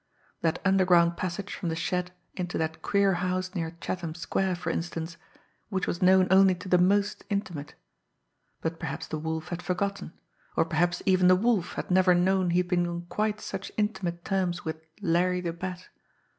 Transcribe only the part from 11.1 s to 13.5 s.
the Wolf had never known he had been on quite